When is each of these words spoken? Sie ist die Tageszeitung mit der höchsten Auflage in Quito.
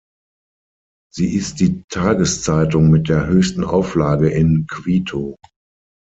Sie 1.13 1.35
ist 1.35 1.59
die 1.59 1.83
Tageszeitung 1.89 2.89
mit 2.89 3.07
der 3.07 3.27
höchsten 3.27 3.63
Auflage 3.63 4.29
in 4.31 4.65
Quito. 4.65 5.37